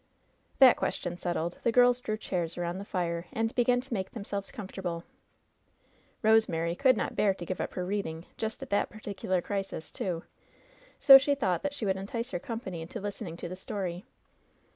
[0.57, 4.51] That question settled, the girls drew chairs around the fire, and began to make tibemselves
[4.51, 5.03] comfortable.
[6.23, 10.23] Ilo«»emary could not bear to give up her reading, just at that particular crisis, too!
[10.99, 14.07] So she thought she would entice her company into listening to the story.